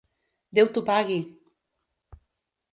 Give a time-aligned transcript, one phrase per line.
[0.59, 1.19] Déu t'ho pagui!